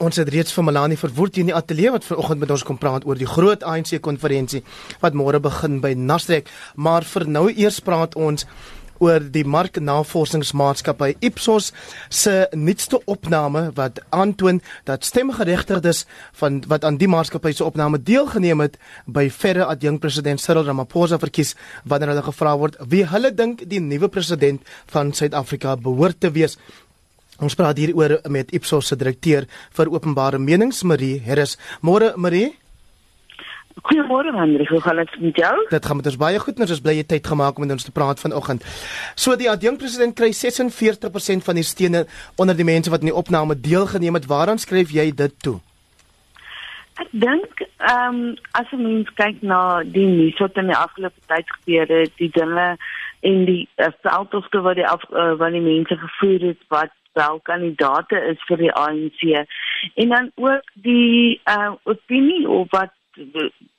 [0.00, 2.78] Ons het reeds vir Melanie Verwoerd hier in die ateljee wat vanoggend met ons kom
[2.80, 4.62] praat oor die groot ANC konferensie
[5.02, 8.46] wat môre begin by Nasrek, maar vir nou eers praat ons
[9.04, 11.68] oor die marknavorsingsmaatskappy Ipsos
[12.08, 16.06] se nuutste opname wat aantoon dat stemgeregtigdes
[16.40, 21.20] van wat aan die maatskappy se opname deelgeneem het by verre adjunk president Cyril Ramaphosa
[21.20, 24.64] verkies wanneer hulle gevra word wie hulle dink die nuwe president
[24.96, 26.56] van Suid-Afrika behoort te wees.
[27.40, 29.46] Ons praat hier oor met Ipsos se direkteur
[29.76, 31.56] vir openbare menings Marie Harris.
[31.80, 32.50] Môre Marie.
[33.80, 35.54] Goeiemôre Hendrik, hoe gaan dit met jou?
[35.70, 36.60] Dit gaan met ons baie goed.
[36.60, 38.66] Ons is bly jy tyd gemaak om met ons te praat vanoggend.
[39.16, 42.04] So die adjunk president kry 46% van die stene
[42.36, 44.28] onder die mense wat in die opname deelgeneem het.
[44.28, 45.56] Waaraan skryf jy dit toe?
[47.00, 51.20] Ek dink ehm um, as 'n mens kyk na die nuus wat in die afgelope
[51.32, 52.76] tyd gebeur het, die dinge
[53.20, 57.40] en die uh, veldtogte wat die af, uh, wat die mense gevoer het wat wel
[57.42, 59.22] kandidate is vir die ANC
[59.94, 62.92] en dan ook die uh, opinie of wat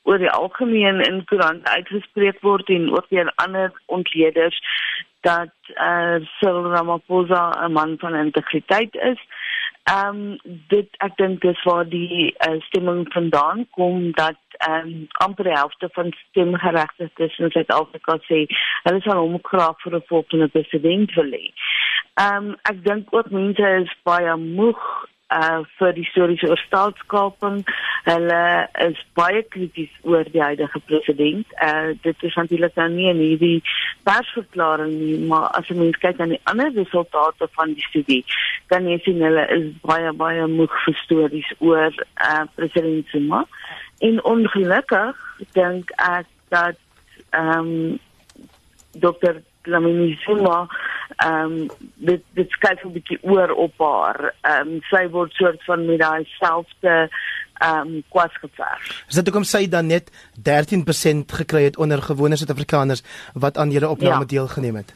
[0.03, 4.57] oor die algemeen in koerant uitgespreek word en ook deur ander ontleeders
[5.21, 9.19] dat uh, Cyril Ramaphosa 'n man van integriteit is.
[9.83, 15.07] Ehm um, dit ek dink dis waar die uh, stemming vandaan kom dat ehm um,
[15.25, 18.45] amper die helfte van stemgeregtigdes in Suid-Afrika sê
[18.83, 21.45] hulle sal hom graag vir 'n volgende president wil hê.
[22.19, 24.81] Ehm um, ek dink ook mense is baie moeg
[25.31, 27.61] uh vir die stories oor staatskaping.
[28.03, 28.41] Hulle
[28.85, 31.47] is baie krities oor die huidige president.
[31.63, 33.61] Uh dit is natuurlik nou nie in hierdie
[34.07, 38.21] persverklaring nie, maar as jy mens kyk aan die ander resultate van die studie,
[38.71, 41.95] kan jy sien hulle is baie baie moeg vir stories oor
[42.27, 43.45] uh president Zuma.
[44.03, 46.79] En ongelukkig dink ek dat
[47.31, 47.99] ehm um,
[48.91, 49.39] Dr.
[49.63, 50.67] Lamini Zuma
[51.17, 54.33] ehm um, dit dit skuif 'n bietjie oor op haar.
[54.41, 57.09] Ehm um, sy word soort van met daai selfde
[57.59, 59.03] ehm um, kwas geverf.
[59.07, 60.11] Is dit hoekom sy dan net
[60.49, 64.25] 13% gekry het onder gewone Suid-Afrikaners wat aan julle opname ja.
[64.25, 64.93] deelgeneem het?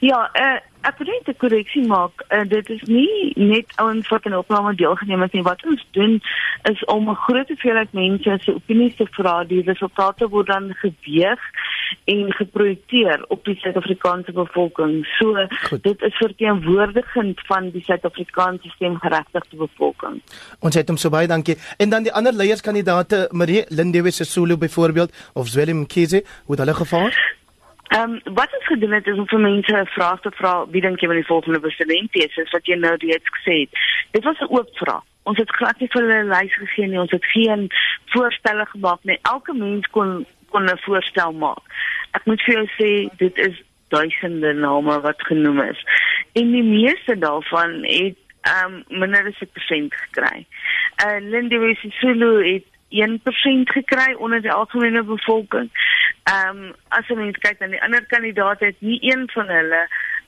[0.00, 2.24] Ja, uh, ek wil net 'n korreksie maak.
[2.28, 5.42] Uh, dit is nie net ouens wat aan opname deelgeneem het nie.
[5.42, 6.22] Wat ons doen
[6.62, 9.44] is om 'n groot hoeveelheid mense se opinies te vra.
[9.44, 11.40] Die resultate word dan geweeg
[12.04, 15.06] en geprojekteer op die Suid-Afrikaanse bevolking.
[15.18, 15.82] So Goed.
[15.82, 20.22] dit is verteenwoordigend van die Suid-Afrikaanse stemgeregtigde bevolking.
[20.60, 21.56] Ons het hom so baie dankie.
[21.76, 26.74] En dan die ander leierskandidate, Marie Lindewe Sisulu byvoorbeeld of Zwelin Mkhize, hoe het hulle
[26.74, 27.34] gevaar?
[27.86, 30.80] Ehm um, wat ons gedoen het is om vir mense 'n vraag te vra wie
[30.80, 33.70] dink jy wil die volgende president wees soos wat jy nou reeds gesê het.
[34.10, 35.04] Dit was 'n oop vraag.
[35.22, 37.00] Ons het glad nie vir hulle 'n lys gegee nie.
[37.00, 37.68] Ons het geen
[38.06, 39.18] voorstelle gemaak nie.
[39.22, 41.64] Elke mens kon kon 'n voorstel maak.
[42.16, 43.56] Ek moet vir jou sê dit is
[43.88, 45.80] duisende name wat genoem is.
[46.32, 50.46] En die meeste daarvan het ehm um, minder as 'n persent gekry.
[51.04, 55.70] Uh Lindiwe Sisulu het 1% gekry onder die algemene bevolking.
[56.24, 59.82] Ehm um, as mens kyk na die ander kandidaate het nie een van hulle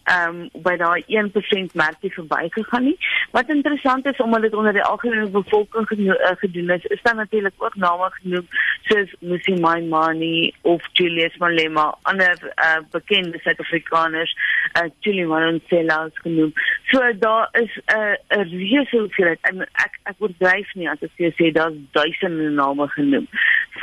[0.09, 2.97] ehm um, by daai 1% merkie verbygegaan nie.
[3.37, 7.55] Wat interessant is omdat dit onder die algemene bevolking eh, gedoen is, is daar natuurlik
[7.57, 8.47] ook name genoem
[8.89, 14.33] soos Musi Maimani of Julius Malema, ander uh, bekende Suid-Afrikaners,
[14.77, 16.53] uh, Julie Malonsela is genoem.
[16.91, 21.35] So daar is 'n uh, 'n reuse hoeveelheid en ek ek oordryf nie as ek
[21.37, 23.29] sê daar's duisende name genoem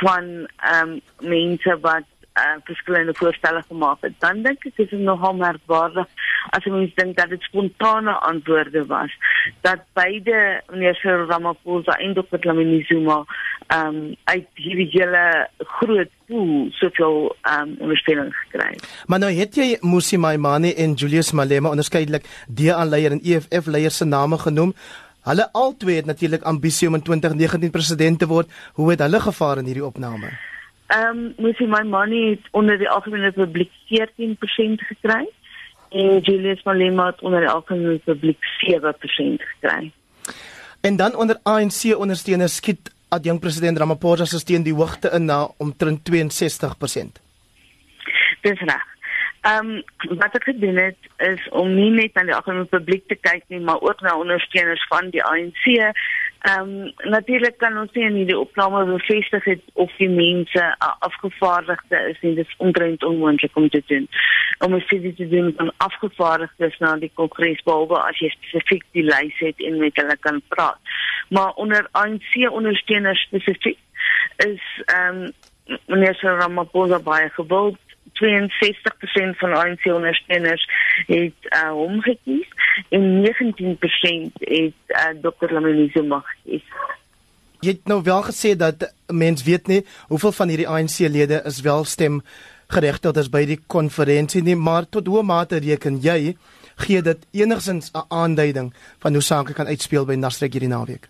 [0.02, 0.24] van
[0.56, 2.04] ehm um, mense wat
[2.36, 6.08] uh, verskillende voorstelle gemaak het, dan dink ek is dit nogal merkwaardig
[6.54, 9.12] as jy mens dink dat dit spontane antwoorde was
[9.66, 12.38] dat beide meneer Cyril Ramaphosa en Dr.
[12.40, 13.24] Dlamini Zuma
[13.66, 15.48] ehm um, uit hierdie hele
[15.78, 18.86] groot pool soveel ehm um, ondersteuning gekry het.
[19.06, 24.38] Maar nou het jy Musi Maimane en Julius Malema onderskeidelik DA-leier en EFF-leier se name
[24.38, 24.74] genoem.
[25.26, 28.50] Hulle albei het natuurlik ambisie om in 2019 president te word.
[28.72, 30.30] Hoe het hulle gevaar in hierdie opname?
[30.86, 35.24] Ehm um, moet jy my money het onder die algemene publiek 14% gekry
[35.90, 39.92] en Julius Malema het onder die algemene publiek 7% gekry.
[40.80, 45.48] En dan onder ANC ondersteuners skiet adjunk president Ramaphosa se steun die hoogte in na
[45.56, 47.22] omtrent 62%.
[48.40, 48.84] Dis reg.
[49.46, 49.82] Ehm um,
[50.18, 53.60] wat ek gedoen het is om nie net na die algemene publiek te kyk nie,
[53.60, 55.66] maar ook na ondersteuners van die ANC.
[56.46, 62.02] Ehm um, natuurlik kan ons nie in hierdie opname bevestig het of die mense afgevaardigde
[62.10, 62.34] is nie.
[62.34, 64.06] Dit is omtrent onmoontlik om te doen.
[64.58, 69.02] Om 'n studie te doen van afgevaardigdes na die kongres behalwe as jy spesifiek die
[69.02, 70.78] lys het en met hulle kan praat.
[71.28, 73.78] Maar onder ANC ondersteuners spesifiek
[74.36, 75.32] is ehm um,
[75.86, 77.78] meneer Ramaphosa baie gewild
[78.22, 80.68] 62% van ANC ondersteuners
[81.06, 82.48] het uh, hom gekies
[82.88, 85.52] en 19% het uh, Dr.
[85.52, 86.66] Lamini Zuma gekies.
[87.60, 91.84] Jy het nou wel gesê dat mens weet nie hoeveel van hierdie ANC-lede is wel
[91.84, 92.22] stem
[92.66, 96.36] geregtig is by die konferensie nie, maar tot hoe mate reken jy
[96.76, 101.08] gee dit enigsins 'n aanduiding van hoe sake kan uitspeel by Nasrek hierdie naweek?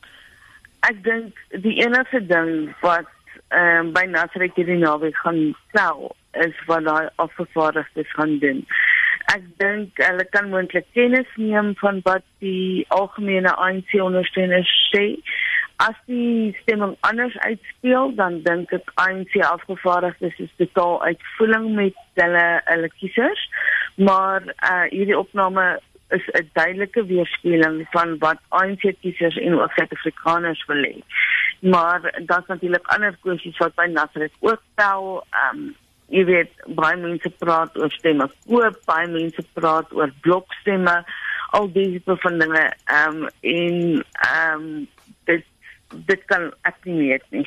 [0.81, 3.09] Ek dink die enigste ding wat
[3.49, 8.67] ehm um, by Nasrek hierdie naweek gaan tel is wat daai afgevaardigdes gaan doen.
[9.35, 15.07] Ek dink hulle kan moontlik kennis neem van wat die algemene ANC ondersteuners sê.
[15.83, 22.47] As die stemming anders uitspeel dan dink ek ANC afgevaardigdes is totaal uitvoering met hulle
[22.71, 23.43] hulle kiesers.
[23.97, 25.67] Maar uh hierdie opname
[26.15, 30.97] is 'n duidelike weerspieëling van wat ANC kiesers en ook Suid-Afrikaners wil hê.
[31.61, 35.75] Maar daar's natuurlik ander kwessies wat by Nasrek ook tel um
[36.15, 40.97] jy weet baie mense praat oor stemme koop baie mense praat oor blokstemme
[41.59, 42.65] al die tipe van dinge
[43.01, 43.25] um
[43.55, 44.67] en um
[45.31, 45.45] dit
[46.11, 47.47] dit kan ek nie weet nie.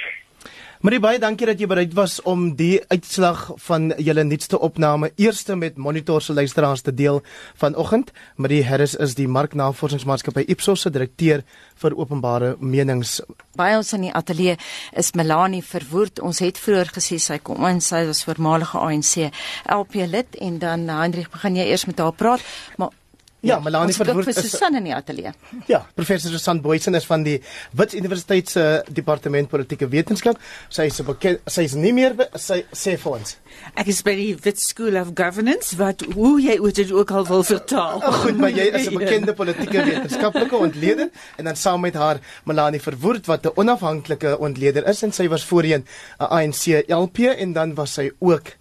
[0.79, 5.57] Marie baie dankie dat jy bereid was om die uitslag van julle nuutste opname eerste
[5.59, 7.19] met Monitor se luisteraars te deel
[7.59, 8.13] vanoggend.
[8.39, 11.43] Marie Harris is die marknavorsingsmaatskappy Ipsos se direkteur
[11.83, 13.17] vir openbare menings.
[13.59, 14.55] By ons in die ateljee
[14.95, 16.23] is Melanie Verwoerd.
[16.23, 19.27] Ons het vroeër gesê sy kom in, sy was voormalige ANC
[19.67, 22.47] LP lid en dan Hendrik begin jy eers met haar praat,
[22.79, 22.95] maar
[23.39, 25.31] Ja, ja Melanie verwoord is Susan in die ateljee.
[25.69, 27.37] Ja, professor Susan Boysen is van die
[27.71, 30.41] Wits Universiteit se departement politieke wetenskap.
[30.67, 33.37] Sy is bekend sy is nie meer sy sê vir ons.
[33.79, 37.47] Ek is by die Wits School of Governance wat hoe jy dit ook al wil
[37.47, 38.03] vertaal.
[38.03, 42.19] Oh, goed, maar jy is 'n bekende politieke wetenskaplike ontleder en dan saam met haar
[42.43, 45.85] Melanie Verwoerd wat 'n onafhanklike ontleder is en sy was voorheen
[46.19, 48.58] 'n ANC LP en dan was sy ook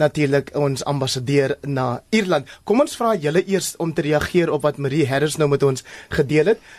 [0.00, 2.48] natuurlik ons ambassadeur na Ierland.
[2.64, 5.84] Kom ons vra julle eers om te reageer op wat Marie Harris nou met ons
[6.16, 6.70] gedeel het.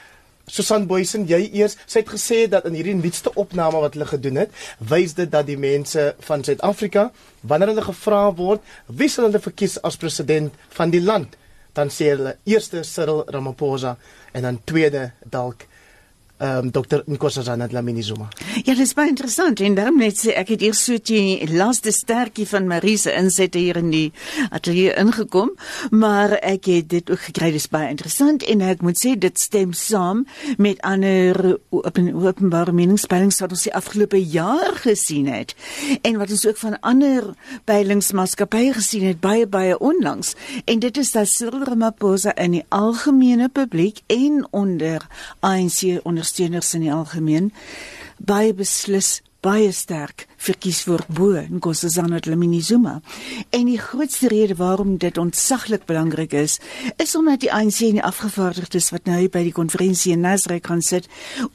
[0.51, 4.41] Susan Boysen, jy eers, sy het gesê dat in hierdie nuutste opname wat hulle gedoen
[4.41, 4.55] het,
[4.89, 7.07] wys dit dat die mense van Suid-Afrika,
[7.47, 11.37] wanneer hulle gevra word, wie sal hulle verkies as president van die land,
[11.77, 13.95] dan sê hulle eerste Cyril Ramaphosa
[14.35, 15.69] en dan tweede dalk
[16.41, 18.27] ehm um, dokter Nkosazana Dlamini Zuma.
[18.63, 19.59] Ja, dit is baie interessant.
[19.59, 23.77] En daarom net sê ek het eers so die laaste sterkie van Marise insette hier
[23.77, 24.07] in die
[24.49, 25.51] ateljee ingekom,
[25.93, 27.51] maar ek het dit ook gekry.
[27.53, 30.23] Dis baie interessant en ek moet sê dit stem saam
[30.57, 31.37] met ander
[31.69, 35.53] open, openbare meningspeilings wat ons die afgelope jaar gesien het.
[36.01, 37.29] En wat ons ook van ander
[37.69, 40.33] peilingsmaatskappye gesien het baie baie onlangs.
[40.65, 45.05] En dit is dat Cyril Ramaphosa in die algemene publiek en onder
[45.45, 47.51] ANC onder ondersteuners in die algemeen
[48.17, 52.99] baie beslis baie sterk verkies word bo Nkosazana Dlamini Zuma.
[53.53, 56.59] En die grootste rede waarom dit ontsaglik belangrik is,
[56.97, 60.81] is omdat die ANC en die afgevaardigdes wat nou by die konferensie in Nasrek gaan
[60.81, 61.09] sit,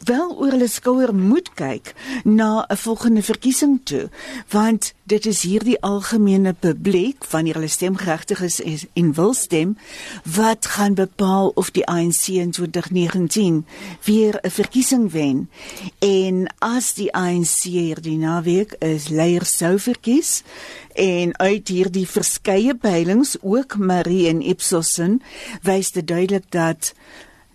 [0.07, 1.95] wel oor hulle skouer moet kyk
[2.25, 4.11] na 'n volgende verkiesing toe,
[4.51, 9.77] want dit is hierdie algemene publiek van hulle stemgeregtig is en wil stem
[10.23, 13.67] wat gaan bepaal of die ANC in 2019
[14.05, 15.51] weer 'n verkiesing wen.
[15.99, 20.43] En as die ANC hierdie naweek is leier sou verkies
[20.95, 25.21] en uit hierdie verskeie peilings ook Marie en Ipsosen
[25.63, 26.93] wys dit duidelik dat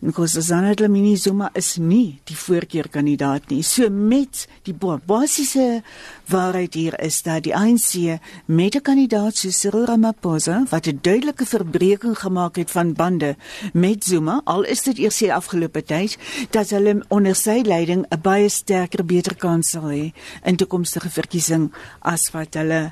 [0.01, 3.61] Nkosazana Dlamini Zuma is nie die voorkeurkandidaat nie.
[3.61, 5.83] So met die basiese
[6.25, 11.45] waarheid hier is dat die ANC met 'n kandidaat so Cyril Ramaphosa wat 'n duidelike
[11.45, 13.35] verbreeking gemaak het van bande
[13.73, 16.17] met Zuma, al is dit eers die afgelope tyd,
[16.49, 21.71] dat hulle onder sy leiding 'n baie sterker beter kans sal hê in toekomstige verkiesing
[21.99, 22.91] as wat hulle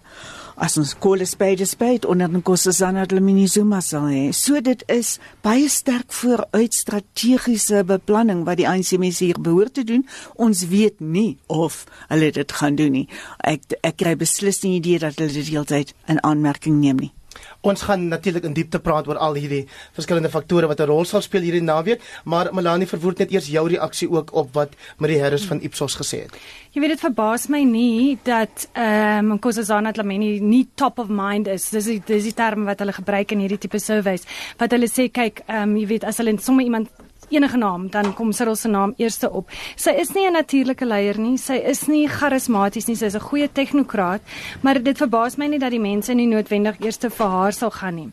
[0.60, 4.32] as ons kolle spade spade onder den Kossazana Dlamini Zuma sal hê.
[4.36, 9.86] So dit is baie sterk vooruit strategiese beplanning wat die ANC mense hier behoort te
[9.88, 10.04] doen.
[10.36, 13.08] Ons weet nie of hulle dit gaan doen nie.
[13.40, 17.14] Ek ek kry beslis nie idee dat hulle dit heeltyd in aanmerking neem nie.
[17.62, 19.66] Ons gaan natuurlik in diepte praat oor al hierdie
[19.96, 23.68] verskillende faktore wat 'n rol sal speel hierdie naweek, maar Melanie verwoord net eers jou
[23.68, 26.32] reaksie ook op wat Marie Harris van Ipsos gesê het.
[26.72, 31.48] Jy weet dit verbaas my nie dat ehm um, Nkosazana Dlamini nie top of mind
[31.48, 31.70] is.
[31.70, 34.26] Dis die, dis die term wat hulle gebruik in hierdie tipe surveys.
[34.58, 36.90] Wat hulle sê kyk, ehm um, jy weet as hulle sommer iemand
[37.30, 39.50] enige naam, dan kom Cyril se naam eerste op.
[39.76, 41.38] Sy is nie 'n natuurlike leier nie.
[41.38, 42.96] Sy is nie charismaties nie.
[42.96, 44.22] Sy is 'n goeie tegnokraat,
[44.62, 47.96] maar dit verbaas my nie dat die mense nie noodwendig eerste vir haar sal gaan
[47.96, 48.12] nie.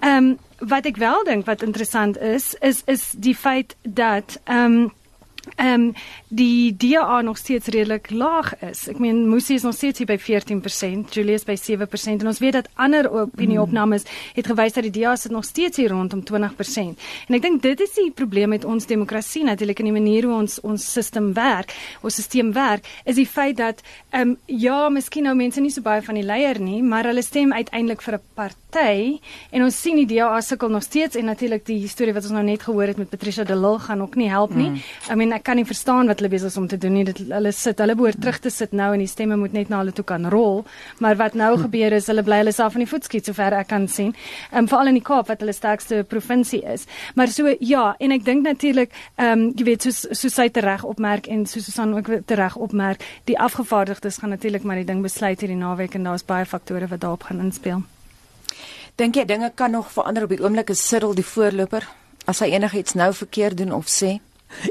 [0.00, 4.64] Ehm um, wat ek wel dink wat interessant is, is is die feit dat ehm
[4.64, 4.92] um,
[5.54, 5.92] ehm um,
[6.28, 8.88] die DA nog steeds redelik laag is.
[8.88, 12.52] Ek meen Musi is nog steeds hier by 14%, Julius by 7% en ons weet
[12.52, 16.98] dat ander opinieopnames het gewys dat die DA sit nog steeds hier rondom 20%.
[17.28, 20.34] En ek dink dit is die probleem met ons demokrasie natuurlik in die manier hoe
[20.34, 21.72] ons ons stelsel werk,
[22.02, 25.82] ons stelsel werk, is die feit dat ehm um, ja, miskien nou mense nie so
[25.82, 29.96] baie van die leier nie, maar hulle stem uiteindelik vir 'n party en ons sien
[29.96, 32.98] die DA sukkel nog steeds en natuurlik die storie wat ons nou net gehoor het
[32.98, 34.70] met Patricia de Lille gaan ook nie help nie.
[34.70, 34.80] Mm.
[35.10, 37.04] I mean ek kan nie verstaan wat hulle besig is om te doen nie.
[37.08, 39.82] Dit hulle sit, hulle behoort terug te sit nou en die stemme moet net na
[39.82, 40.64] hulle toe kan rol.
[41.04, 43.70] Maar wat nou gebeur is hulle bly hulle self in die voet skiet sover ek
[43.72, 44.14] kan sien.
[44.50, 46.86] Ehm um, veral in die Kaap wat hulle sterkste provinsie is.
[47.14, 50.84] Maar so ja, en ek dink natuurlik ehm um, jy weet soos soos hy reg
[50.84, 55.40] opmerk en soos Susan ook reg opmerk, die afgevaardigdes gaan natuurlik maar die ding besluit
[55.40, 57.82] hierdie naweek en daar's baie faktore wat daarop gaan inspel.
[58.96, 61.84] Dink jy dinge kan nog verander op die oomblik as Cyril die voorloper
[62.26, 64.16] as hy enigiets nou verkeerd doen of sê?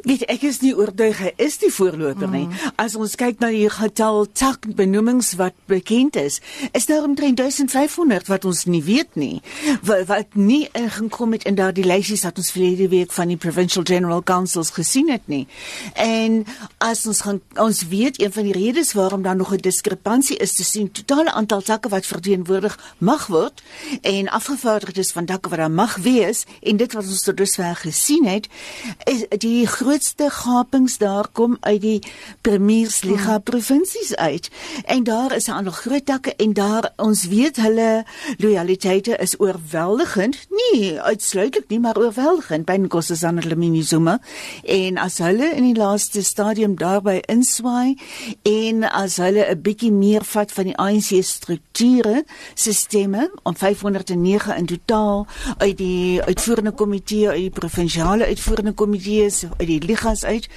[0.03, 2.46] Weet ek is nie oortuig hy is die voorloper nie.
[2.48, 2.74] Mm.
[2.82, 6.39] As ons kyk na die getal tak benoemings wat bekend is,
[6.74, 9.41] is daar omtrent 1500 wat ons nie weet nie.
[9.86, 13.86] Wat, wat nie ingekom het in daardie lysies wat ons verlede week van die Provincial
[13.86, 15.46] General Councils gesien het nie.
[15.94, 16.44] En
[16.84, 20.53] as ons gaan ons weet een van die redes waarom daar nog 'n diskrepansie is
[20.53, 23.63] tussen die totale aantal takke wat verteenwoordig mag word
[24.01, 28.25] en afgevaardigdes van takke wat daar mag wees en dit wat ons tot dusver gesien
[28.25, 28.48] het,
[29.03, 32.00] is die die grootste gapings daar kom uit die
[32.46, 33.44] Premiersliga hmm.
[33.44, 34.50] provinsies uit.
[34.86, 38.06] En daar is 'n aantal groot takke en daar ons weet hulle
[38.38, 40.38] lojaliteite is oorweldigend.
[40.50, 44.20] Nie uitsluitlik nie, maar oorweldigend by Nkosazana Dlamini Zuma.
[44.64, 47.98] En as hulle in die laaste stadium daarby inswaai
[48.44, 54.66] en as hulle 'n bietjie meer vat van die ANC strukture, sisteme om 509 in
[54.66, 60.50] totaal uit die uitvoerende komitee, uit die provinsiale uitvoerende komitees uit die ligas uit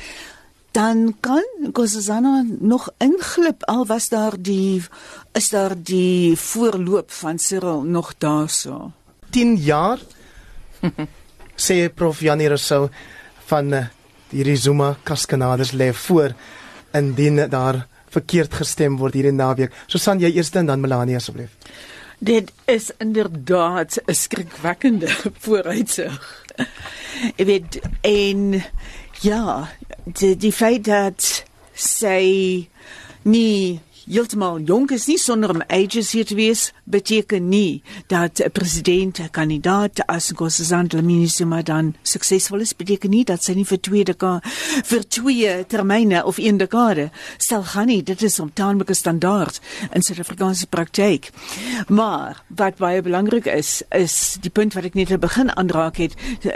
[0.77, 4.83] dan kan Gosazana nog inglip al was daar die
[5.33, 8.93] is daar die voorloop van Cyril nog daarso
[9.31, 9.99] 10 jaar
[11.67, 12.89] sê prof Janie Rousseau
[13.49, 13.87] van uh,
[14.31, 16.35] hierdie Zuma kaskanades lê voor
[16.93, 19.75] indien daar verkeerd gestem word hierdie naweek.
[19.87, 21.53] Susan jy eers en dan Melanie asseblief.
[22.19, 25.09] Dit is inderdaad 'n skrikwekkende
[25.45, 26.45] vooruitsig.
[27.37, 28.65] Ek weet en
[29.21, 29.69] ja,
[30.05, 31.45] die die feit dat
[31.75, 32.69] sy
[33.23, 38.51] nie heeltemal jonk is nie sonder om ages hier te wees beteken nie dat 'n
[38.51, 43.65] president 'n kandidaat as Nkosazana Dlamini Zuma dan suksesvol is beteken nie dat sy nie
[43.65, 44.41] vir twee dekade
[44.85, 48.03] vir twee termyne of een dekade sal gaan nie.
[48.03, 49.61] Dit is om taamlike standaard
[49.93, 51.31] in Suid-Afrikaanse praktyk
[51.89, 56.15] maar wat baie belangrik is is die punt wat ek net te begin aanraak het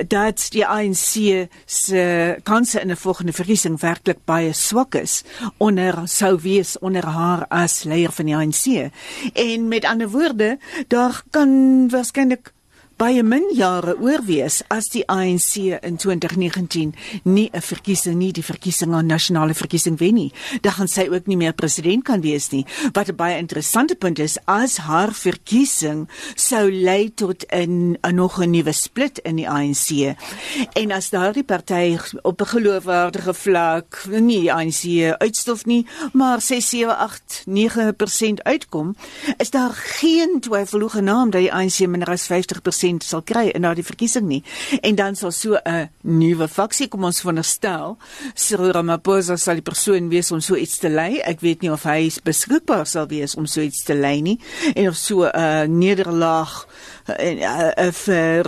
[0.08, 5.24] dat die ANC se kanse in 'n volgende verkiesing werklik baie swak is
[5.58, 8.90] onder sou wees onder haar as leier van die ANC.
[9.32, 10.58] En met ander woorde,
[10.88, 12.52] daar kan waarskynlik
[13.02, 16.92] baie min jare oor wees as die ANC in 2019
[17.24, 20.32] nie 'n verkiesing nie die verkiesing aan nasionale verkiesing wen nie.
[20.60, 22.64] Dan gaan sy ook nie meer president kan wees nie.
[22.92, 28.50] Wat 'n baie interessante punt is as haar verkiesing sou lei tot 'n nog 'n
[28.50, 30.16] nuwe split in die ANC.
[30.72, 36.68] En as daardie party op 'n geloofwaardige vlak nie die ANC uitstof nie, maar 6
[36.68, 38.94] 7 8 9% uitkom,
[39.36, 43.50] is daar geen twyfel hoe genaamd dat die ANC minder as 50% 50% sal kry
[43.54, 44.42] in daardie verkiesing nie.
[44.82, 47.96] En dan sal so 'n nuwe faksie kom ons veronderstel.
[48.34, 51.18] Cyril Ramaphosa sal die persoon wees om so iets te lei.
[51.18, 54.38] Ek weet nie of hy beskikbaar sal wees om so iets te lei nie
[54.74, 56.66] en of so 'n nederlaag
[57.06, 57.38] en
[57.76, 58.44] 'n vir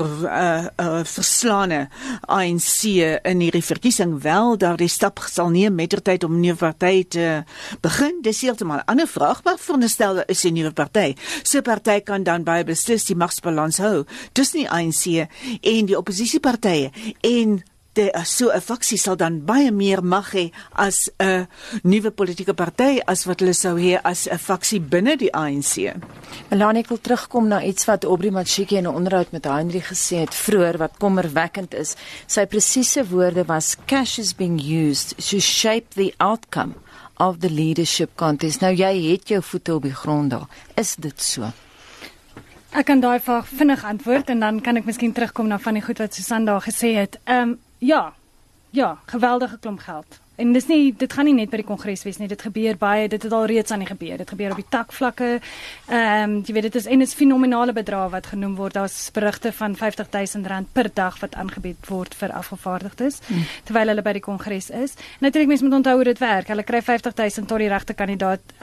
[0.78, 1.88] 'n verslaane
[2.28, 2.84] ANC
[3.22, 7.44] in hierdie verkiesing wel daardie stap sal neem mettertyd om 'n nuwe party te
[7.80, 8.22] begin.
[8.22, 11.14] Dis heeltemal 'n ander vraag, maar veronderstel is 'n nuwe party.
[11.42, 15.28] So 'n party kan dan baie beslis die magsbalans hou tussen die ANC
[15.62, 16.90] en die oppositiepartye
[17.22, 17.62] en
[17.94, 21.46] die so 'n faksie sal dan baie meer mag hê as 'n
[21.82, 25.94] nuwe politieke party as wat hulle sou hê as 'n faksie binne die ANC.
[26.50, 30.16] Melanie ek wil terugkom na iets wat Aubrey Machiki in 'n onderhoud met Henry gesê
[30.16, 31.94] het vroeër wat kommerwekkend is.
[32.26, 36.74] Sy presiese woorde was cash is being used to shape the outcome
[37.18, 38.60] of the leadership contest.
[38.60, 40.48] Nou jy het jou voete op die grond daar.
[40.74, 41.52] Is dit so?
[42.74, 45.82] Ek kan daai vraag vinnig antwoord en dan kan ek miskien terugkom na van die
[45.82, 47.20] goed wat Susan daar gesê het.
[47.24, 48.12] Ehm um, ja.
[48.70, 50.18] Ja, geweldige klomp geld.
[50.36, 52.28] En dis nie dit gaan nie net by die kongres wees nie.
[52.30, 54.18] Dit gebeur baie, dit het al reeds aan die gebeur.
[54.18, 55.30] Dit gebeur op die takvlakke.
[55.88, 58.74] Ehm um, jy weet dit is en dit is fenominale bedrae wat genoem word.
[58.74, 63.46] Daar's berigte van R50000 per dag wat aangebied word vir afgevaardigdes hmm.
[63.64, 64.96] terwyl hulle by die kongres is.
[65.20, 66.48] Natuurlik mense moet onthou hoe dit werk.
[66.48, 68.54] Hulle kry R50000 tot die regte kandidaat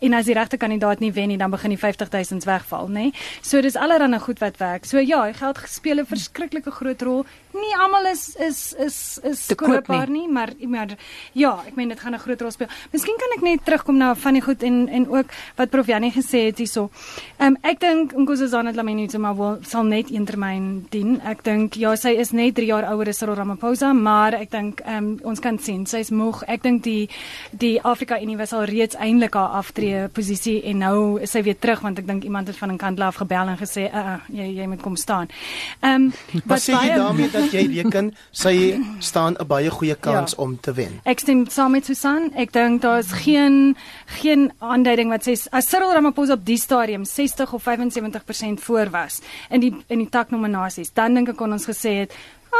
[0.00, 3.10] en as die regte kandidaat nie wen nie, dan begin die R50000 wegval, nê?
[3.42, 4.84] So dis allerhande goed wat werk.
[4.84, 7.24] So ja, geld speel 'n verskriklike groot rol.
[7.54, 10.96] Nie almal is is is is koopbaar nie, maar maar
[11.32, 12.66] ja, ek meen dit gaan 'n groot rol speel.
[12.90, 16.12] Miskien kan ek net terugkom na van die goed en en ook wat Prof Janie
[16.12, 16.90] gesê het hierso.
[17.38, 21.20] Ehm um, ek dink Nkosazana Dlamini Zuma wil sal net een termyn dien.
[21.20, 24.80] Ek dink ja, sy is net 3 jaar ouer as Cyril Ramaphosa, maar ek dink
[24.80, 26.42] ehm um, ons kan sien sy's moeg.
[26.48, 27.08] Ek dink die
[27.50, 31.58] die Afrika Unie was al reeds eintlik haar aftree posisie en nou is sy weer
[31.58, 34.18] terug want ek dink iemand het van 'n kant af gebel en gesê, "Uh, uh
[34.28, 35.28] jy jy moet kom staan."
[35.80, 36.12] Ehm um,
[36.44, 40.42] wat sê jy daarmee dat jy reken sy staan 'n baie goeie kans ja.
[40.42, 41.00] om te wen?
[41.04, 42.30] Ek stem saam met Susan.
[42.36, 43.76] Ek dink daar's geen
[44.20, 49.20] geen aanduiding wat sê as Cyril Ramaphosa op die stadium 60 of 75% voor was
[49.50, 52.12] in die in die taknominasies, dan dink ek kon ons gesê het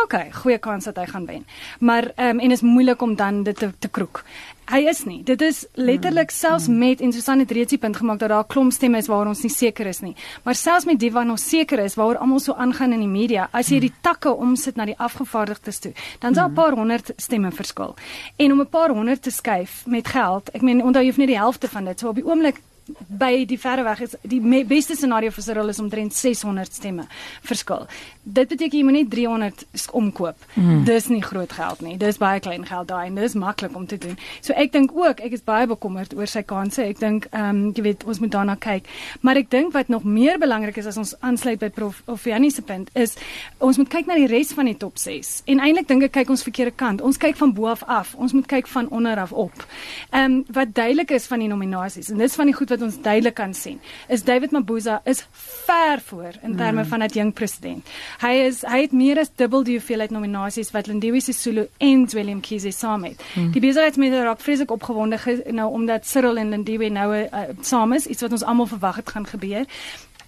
[0.03, 1.47] Okay, goeie kans dat hy gaan wen.
[1.81, 4.23] Maar ehm um, en is moeilik om dan dit te, te kroek.
[4.65, 5.23] Hy is nie.
[5.23, 6.79] Dit is letterlik mm, selfs mm.
[6.79, 9.27] met en Susan het reeds die punt gemaak dat daar 'n klomp stemme is waar
[9.27, 10.17] ons nie seker is nie.
[10.43, 13.49] Maar selfs met die wat ons seker is waaroor almal so aangaan in die media,
[13.53, 13.81] as jy mm.
[13.81, 16.55] die takke omsit na die afgevaardigdes toe, dan is daar 'n mm.
[16.55, 17.95] paar honderd stemme verskil.
[18.37, 21.27] En om 'n paar honderd te skuif met geld, ek meen onthou jy hoef nie
[21.27, 22.61] die helfte van dit so op die oomblik
[23.09, 27.07] by die verre weg is die beste scenario vir Cyril is omtrent 600 stemme
[27.43, 27.87] verskil.
[28.25, 29.65] Dit beteken jy moet net 300
[29.97, 30.37] omkoop.
[30.55, 30.85] Mm.
[30.85, 31.97] Dis nie groot geld nie.
[32.01, 34.19] Dis baie klein geld daai en dis maklik om te doen.
[34.45, 36.85] So ek dink ook ek is baie bekommerd oor sy kansse.
[36.85, 38.89] Ek dink ehm um, jy weet ons moet daarna kyk.
[39.25, 42.53] Maar ek dink wat nog meer belangrik is as ons aansluit by Prof of Janie
[42.53, 43.17] se punt is
[43.59, 45.43] ons moet kyk na die res van die top 6.
[45.49, 47.01] En eintlik dink ek kyk ons verkeerde kant.
[47.05, 48.15] Ons kyk van bo af af.
[48.21, 49.67] Ons moet kyk van onder af op.
[50.13, 53.01] Ehm um, wat duidelik is van die nominasies en dis van die goed wat ons
[53.03, 55.25] duidelik kan sien is David Mabuza is
[55.67, 56.89] ver voor in terme mm.
[56.89, 57.87] van 'n jong president.
[58.21, 62.41] Hy is hy het meer as dubbel die hoeveelheid nominasies wat Lindiwe Sisulu en Willem
[62.41, 63.23] Kiese saam het.
[63.35, 63.53] Mm.
[63.53, 65.19] Die besigheidsmense raak vreeslik opgewonde
[65.51, 69.09] nou omdat Cyril en Lindiwe nou uh, saam is, iets wat ons almal verwag het
[69.09, 69.67] gaan gebeur.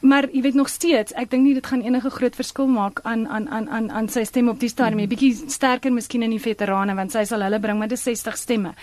[0.01, 3.27] Maar jy weet nog steeds, ek dink nie dit gaan enige groot verskil maak aan
[3.29, 5.07] aan aan aan aan sy stem op die stadium nie.
[5.07, 5.15] Mm.
[5.15, 8.75] Bietjie sterker miskien in die veterane want sy sal hulle bring met 'n 60 stemme.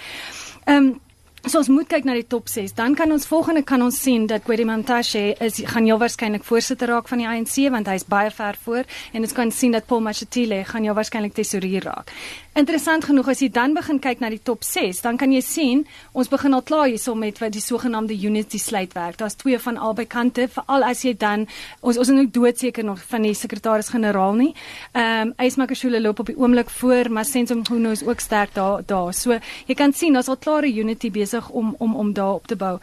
[0.65, 0.99] Ehm um,
[1.43, 2.71] So ons moet kyk na die top 6.
[2.77, 7.09] Dan kan ons volgende kan ons sien dat Gwedimantashe is gaan heel waarskynlik voorsitter raak
[7.11, 10.61] van die ANC want hy's baie ver voor en ons kan sien dat Paul Mashatile
[10.69, 12.13] gaan heel waarskynlik tesourier raak.
[12.55, 15.79] Interessant genoeg as jy dan begin kyk na die top 6, dan kan jy sien
[16.13, 19.17] ons begin al klaar hierso met wat die sogenaamde unity sluitwerk.
[19.17, 21.47] Daar's twee van albei kante, veral as jy dan
[21.81, 24.51] ons ons is nou doodseker nog van die sekretaris-generaal nie.
[24.93, 28.85] Ehm um, Ysmakashule loop op die oomblik voor, maar Sensom Khunu is ook sterk daar
[28.85, 29.11] daar.
[29.17, 32.55] So jy kan sien daar's al klare unity besig om om om daar op te
[32.55, 32.79] bou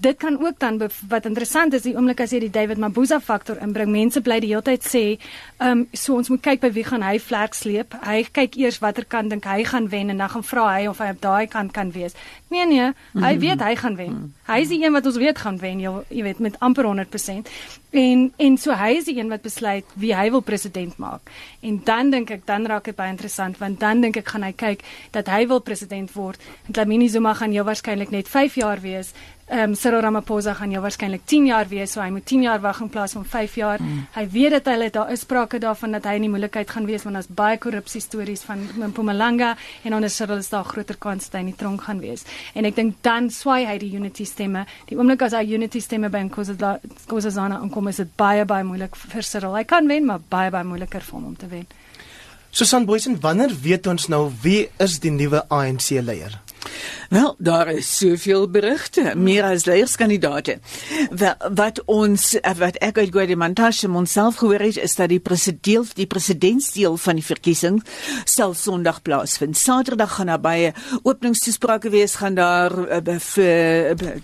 [0.00, 3.58] dit kan ook dan wat interessant is die oomblik as jy die David Mabuza faktor
[3.60, 5.02] inbring mense bly die hele tyd sê
[5.60, 7.96] ehm um, so ons moet kyk by wie gaan hy vlek sleep.
[8.06, 11.02] Hy kyk eers watter kant dink hy gaan wen en dan gaan vra hy of
[11.04, 12.16] hy op daai kant kan wees.
[12.48, 13.40] Nee nee hy mhm.
[13.44, 14.16] weet hy gaan wen.
[14.48, 17.52] Hy is die een wat ons weet gaan wen jy, jy weet met amper 100%
[17.90, 21.28] en en so hy is die een wat besluit wie hy wil president maak.
[21.60, 24.52] En dan dink ek dan raak dit baie interessant want dan dink ek gaan hy
[24.52, 26.40] kyk dat hy wil president word.
[26.66, 29.12] En Dlamini Zuma gaan jou waarskynlik net 5 jaar wees
[29.50, 32.60] ehm um, Cyril Ramaphosa gaan jou waarskynlik 10 jaar wees, so hy moet 10 jaar
[32.62, 33.80] wag in plaas van 5 jaar.
[33.82, 34.04] Mm.
[34.14, 37.02] Hy weet dat hulle daar is sprake daarvan dat hy in die moeilikheid gaan wees
[37.02, 41.40] want daar's baie korrupsie stories van Mpumalanga en onder Cyril is daar groter kans dat
[41.40, 42.22] hy in die tronk gaan wees.
[42.54, 44.66] En ek dink dan swaai hy die unity stemme.
[44.86, 49.26] Die oomblik as hy unity stemme by Nkosazana aankom is dit baie baie moeilik vir
[49.26, 49.56] Cyril.
[49.58, 51.66] Hy kan wen, maar baie baie moeiliker vir hom om te wen.
[52.50, 56.38] Susan Boysen, wanneer weet ons nou wie is die nuwe ANC leier?
[57.10, 60.60] Wel, daar is soveel berigte, meer as leierskandidaate.
[61.54, 66.94] Wat ons wat ek uit Guademantashe onsself gehoor het, is dat die president die presidentsdeel
[67.02, 67.80] van die verkiesing
[68.30, 69.58] sal Sondag plaasvind.
[69.58, 70.70] Saterdag gaan daar baie
[71.02, 74.14] openingstoesprake wees, gaan daar uh, vir uh,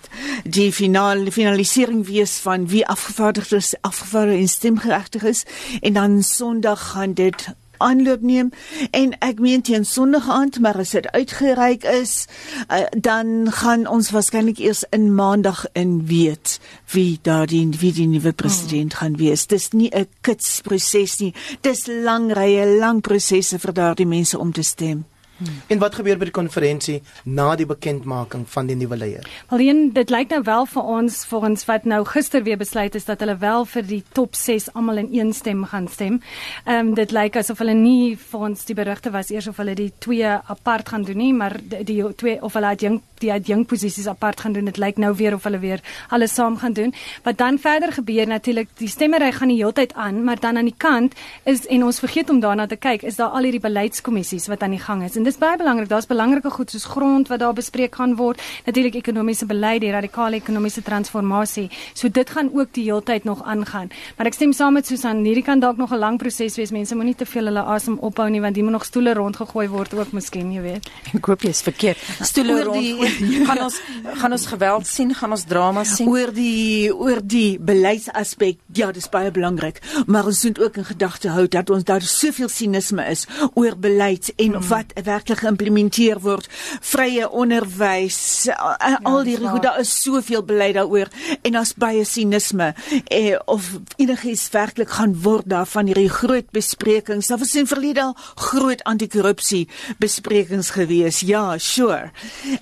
[0.44, 5.42] die finale finalisering wees van wie afgevaardigdes afgevaardig en stemgeregtig is
[5.80, 8.50] en dan Sondag gaan dit aanloop neem
[8.90, 12.26] en ek meen teen Sondag aand maar as dit uitgereik is
[12.68, 16.58] uh, dan gaan ons waarskynlik eers in Maandag in weet
[16.92, 18.98] wie daardie wie die nuwe president oh.
[19.00, 19.46] gaan wees.
[19.46, 21.34] Dis nie 'n kits proses nie.
[21.60, 25.04] Dis lang rye lang prosesse vir daardie mense om te stem
[25.36, 25.60] Hmm.
[25.66, 29.26] En wat gebeur by die konferensie na die bekendmaking van die nuwe leier?
[29.52, 33.20] Alleen dit lyk nou wel vir ons volgens wat nou gister weer besluit is dat
[33.20, 36.20] hulle wel vir die top 6 almal in een stem gaan stem.
[36.64, 39.74] Ehm um, dit lyk asof hulle nie vir ons die berigte was eers of hulle
[39.74, 43.66] die twee apart gaan doen nie, maar die, die twee of hulle adjunk die adjunk
[43.66, 44.64] posisies apart gaan doen.
[44.64, 46.94] Dit lyk nou weer of hulle weer alles saam gaan doen.
[47.22, 50.64] Wat dan verder gebeur natuurlik, die stemmery gaan die hele tyd aan, maar dan aan
[50.64, 54.46] die kant is en ons vergeet om daarna te kyk, is daar al hierdie beleidskommissies
[54.46, 55.16] wat aan die gang is.
[55.16, 55.88] En dis baie belangrik.
[55.88, 60.36] Daar's belangrike goed soos grond wat daar bespreek gaan word, natuurlik ekonomiese beleid, die radikale
[60.36, 61.70] ekonomiese transformasie.
[61.94, 63.90] So dit gaan ook die hele tyd nog aangaan.
[64.16, 66.70] Maar ek stem saam met Susan, hierdie kan dalk nog 'n lang proses wees.
[66.70, 69.94] Mense moenie te veel hulle asem ophou nie want die moet nog stoele rondgegooi word
[69.94, 70.90] ook miskien, jy weet.
[71.14, 71.98] Ek hoop jy's verkeerd.
[72.20, 73.05] Stoele rond.
[73.48, 73.80] Gaan ons
[74.16, 76.08] gaan ons geweld sien, gaan ons drama sien.
[76.08, 81.32] Oor die oor die beleidsaspek, ja, dis baie belangrik, maar ons moet ook in gedagte
[81.34, 84.68] hou dat ons daar soveel sinisme is oor beleid en hmm.
[84.70, 86.48] wat werklik geïmplementeer word.
[86.86, 91.10] Vrye onderwys, ja, al die goed, daar is soveel beleid daaroor
[91.42, 92.72] en daar's baie sinisme
[93.04, 93.68] eh, of
[94.00, 97.30] enigiets werklik gaan word daarvan hierdie groot besprekings.
[97.30, 98.16] Daar was in verlede al
[98.48, 99.66] groot anti-korrupsie
[100.02, 101.20] besprekings gewees.
[101.26, 102.10] Ja, sure.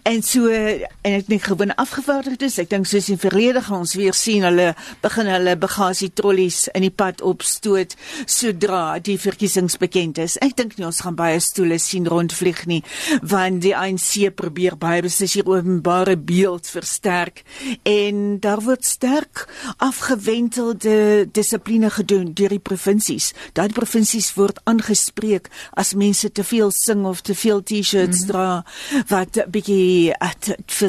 [0.02, 4.16] En so en ek dink gewoon afgevaardigdes, ek dink soos in verlede gaan ons weer
[4.16, 7.94] sien hulle begin hulle bagasie trollies in die pad opstoot
[8.26, 10.36] sodra die verkiesings bekend is.
[10.44, 12.80] Ek dink nie ons gaan baie stoele sien rondvlieg nie,
[13.22, 17.44] want die ANC probeer baie beslis hier openbare beeld versterk
[17.88, 19.44] en daar word sterk
[19.84, 23.32] afgewentelde dissipline gedoen deur die provinsies.
[23.54, 28.32] Daai provinsies word aangespreek as mense te veel sing of te veel T-shirts mm -hmm.
[28.32, 28.64] dra
[29.08, 30.14] wat bietjie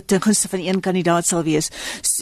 [0.06, 1.70] ten gunste van een kandidaat sal wees.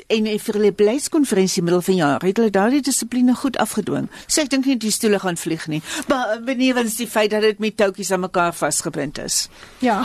[0.08, 4.10] En vir hulle beleidskonferensie middel van jaar het hulle daardie dissipline goed afgedwing.
[4.28, 5.82] So ek dink nie die stoele gaan vlieg nie.
[6.08, 9.48] Maar benewens die feit dat dit met toukies aan mekaar vasgebind is.
[9.80, 10.04] Ja.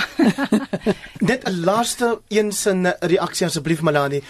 [1.30, 4.22] Net 'n laaste een sin reaksie asseblief Malani.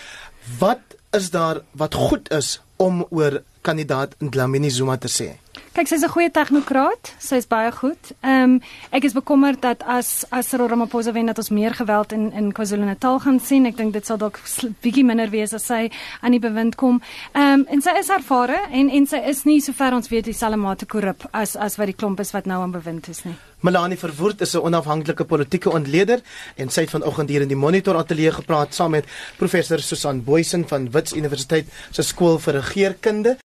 [0.58, 5.47] Wat is daar wat goed is om oor kandidaat Dlamini Zuma te sê?
[5.78, 7.14] Kyk, sy's 'n goeie tegnokraat.
[7.22, 8.10] Sy's baie goed.
[8.26, 8.60] Ehm um,
[8.90, 12.52] ek is bekommerd dat as as Cyril Ramaphosa wen dat ons meer geweld in in
[12.52, 13.66] KwaZulu-Natal gaan sien.
[13.66, 14.40] Ek dink dit sal dalk
[14.82, 15.88] bietjie minder wees as sy
[16.20, 17.00] aan die bewind kom.
[17.32, 20.58] Ehm um, en sy is ervare en en sy is nie sover ons weet dieselfde
[20.58, 23.36] mate korrup as as wat die klomp is wat nou aan bewind is nie.
[23.60, 26.20] Melanie Verwoerd is 'n onafhanklike politieke ontleder
[26.56, 30.68] en sy het vanoggend hier in die Monitor Ateljee gepraat saam met professor Susan Boysen
[30.68, 33.38] van Wits Universiteit se skool vir regeringskunde.